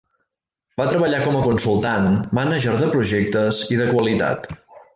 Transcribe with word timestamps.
Va 0.79 0.87
treballar 0.93 1.19
com 1.25 1.37
a 1.39 1.43
consultant, 1.43 2.09
mànager 2.39 2.73
de 2.81 2.89
projectes 2.97 3.61
i 3.77 3.79
de 3.83 3.87
qualitat. 3.95 4.51